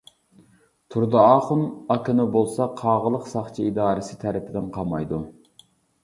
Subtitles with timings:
[0.93, 1.59] تۇردى ئاخۇن
[1.95, 5.21] ئاكىنى بولسا قاغىلىق ساقچى ئىدارىسى تەرىپىدىن قامايدۇ.